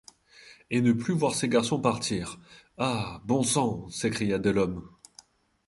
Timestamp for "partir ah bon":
1.79-3.43